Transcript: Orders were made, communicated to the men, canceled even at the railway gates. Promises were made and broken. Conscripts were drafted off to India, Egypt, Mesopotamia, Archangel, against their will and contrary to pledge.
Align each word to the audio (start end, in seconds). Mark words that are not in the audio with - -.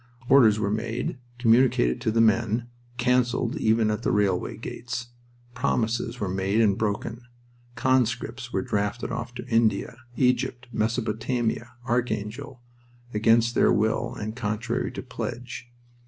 Orders 0.29 0.57
were 0.59 0.71
made, 0.71 1.19
communicated 1.37 2.01
to 2.01 2.11
the 2.11 2.21
men, 2.21 2.67
canceled 2.97 3.55
even 3.57 3.91
at 3.91 4.01
the 4.01 4.11
railway 4.11 4.57
gates. 4.57 5.09
Promises 5.53 6.19
were 6.19 6.27
made 6.27 6.59
and 6.59 6.75
broken. 6.75 7.21
Conscripts 7.75 8.51
were 8.51 8.63
drafted 8.63 9.11
off 9.11 9.35
to 9.35 9.45
India, 9.45 9.97
Egypt, 10.17 10.67
Mesopotamia, 10.71 11.73
Archangel, 11.85 12.63
against 13.13 13.53
their 13.53 13.71
will 13.71 14.15
and 14.15 14.35
contrary 14.35 14.91
to 14.91 15.03
pledge. 15.03 15.71